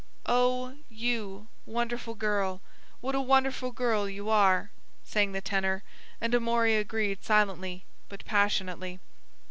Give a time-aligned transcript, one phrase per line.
[0.25, 2.59] "Oh—you—wonderful girl,
[3.01, 4.71] What a wonderful girl you are—"
[5.03, 5.83] sang the tenor,
[6.19, 8.99] and Amory agreed silently, but passionately.